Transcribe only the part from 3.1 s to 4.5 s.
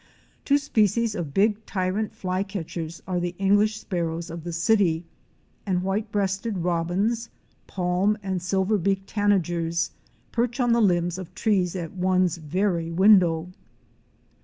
the Eng lish Sparrows of